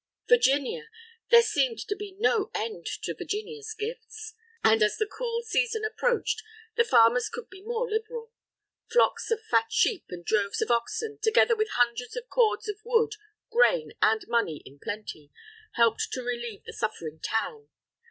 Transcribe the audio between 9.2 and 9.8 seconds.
of fat